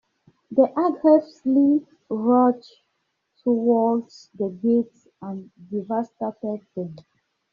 [0.49, 2.81] They aggressively rushed
[3.43, 6.95] towards the gate and devastated them.